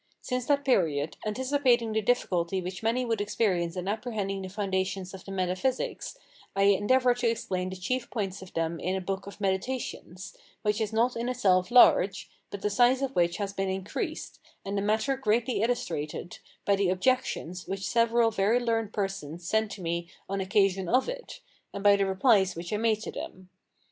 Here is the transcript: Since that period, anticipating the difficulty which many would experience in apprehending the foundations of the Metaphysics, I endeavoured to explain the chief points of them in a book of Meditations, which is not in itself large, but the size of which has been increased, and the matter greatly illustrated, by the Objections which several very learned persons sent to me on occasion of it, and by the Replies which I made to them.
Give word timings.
Since 0.19 0.47
that 0.47 0.65
period, 0.65 1.15
anticipating 1.27 1.91
the 1.93 2.01
difficulty 2.01 2.59
which 2.59 2.81
many 2.81 3.05
would 3.05 3.21
experience 3.21 3.75
in 3.75 3.87
apprehending 3.87 4.41
the 4.41 4.49
foundations 4.49 5.13
of 5.13 5.23
the 5.23 5.31
Metaphysics, 5.31 6.17
I 6.55 6.63
endeavoured 6.63 7.17
to 7.17 7.27
explain 7.29 7.69
the 7.69 7.75
chief 7.75 8.09
points 8.09 8.41
of 8.41 8.51
them 8.55 8.79
in 8.79 8.95
a 8.95 8.99
book 8.99 9.27
of 9.27 9.39
Meditations, 9.39 10.35
which 10.63 10.81
is 10.81 10.91
not 10.91 11.15
in 11.15 11.29
itself 11.29 11.69
large, 11.69 12.31
but 12.49 12.63
the 12.63 12.69
size 12.71 13.03
of 13.03 13.15
which 13.15 13.37
has 13.37 13.53
been 13.53 13.69
increased, 13.69 14.39
and 14.65 14.75
the 14.75 14.81
matter 14.81 15.15
greatly 15.15 15.61
illustrated, 15.61 16.39
by 16.65 16.75
the 16.75 16.89
Objections 16.89 17.67
which 17.67 17.87
several 17.87 18.31
very 18.31 18.59
learned 18.59 18.93
persons 18.93 19.47
sent 19.47 19.69
to 19.73 19.83
me 19.83 20.09
on 20.27 20.41
occasion 20.41 20.89
of 20.89 21.07
it, 21.07 21.41
and 21.75 21.83
by 21.83 21.95
the 21.95 22.07
Replies 22.07 22.55
which 22.55 22.73
I 22.73 22.77
made 22.77 23.01
to 23.01 23.11
them. 23.11 23.49